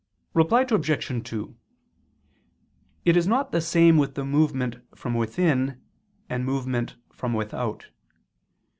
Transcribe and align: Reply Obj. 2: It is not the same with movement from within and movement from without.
Reply 0.33 0.65
Obj. 0.67 1.23
2: 1.29 1.55
It 3.05 3.15
is 3.15 3.27
not 3.27 3.51
the 3.51 3.61
same 3.61 3.97
with 3.97 4.17
movement 4.17 4.77
from 4.97 5.13
within 5.13 5.79
and 6.27 6.43
movement 6.43 6.95
from 7.13 7.33
without. 7.35 7.91